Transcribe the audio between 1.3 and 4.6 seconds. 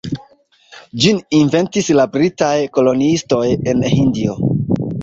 inventis la britaj koloniistoj en Hindio.